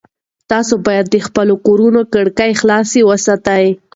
تاسي 0.49 0.75
باید 0.85 1.05
د 1.09 1.15
خپلو 1.27 1.53
کورونو 1.65 2.01
کړکۍ 2.13 2.51
خلاصې 2.61 2.99
وساتئ. 3.09 3.65